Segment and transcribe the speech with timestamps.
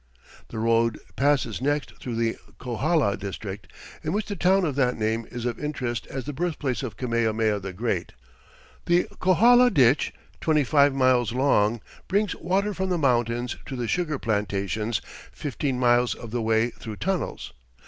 [0.47, 3.71] The road passes next through the Kohala district,
[4.03, 7.59] in which the town of that name is of interest as the birthplace of Kamehameha
[7.59, 8.13] the Great.
[8.87, 14.17] The Kohala ditch, twenty five miles long, brings water from the mountains to the sugar
[14.17, 15.01] plantations,
[15.31, 17.53] fifteen miles of the way through tunnels.